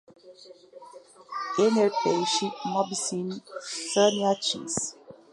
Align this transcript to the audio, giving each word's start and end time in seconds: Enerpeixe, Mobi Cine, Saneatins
Enerpeixe, 1.63 2.45
Mobi 2.71 2.95
Cine, 3.05 3.35
Saneatins 3.91 4.75